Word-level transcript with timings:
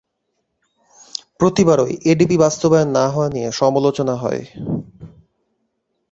প্রতিবারই 1.39 1.93
এডিপি 2.11 2.35
বাস্তবায়ন 2.37 2.89
না 2.97 3.05
হওয়া 3.07 3.27
নিয়ে 3.29 3.49
সমালোচনা 3.59 4.15
হয়। 4.15 4.41